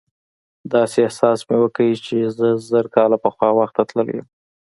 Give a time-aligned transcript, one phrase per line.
[0.73, 4.27] داسې احساس مې وکړ چې زه زر کاله پخوا وخت ته تللی یم.